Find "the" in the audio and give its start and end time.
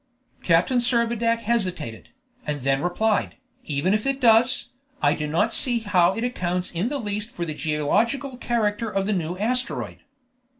6.89-6.97, 7.45-7.53, 9.05-9.13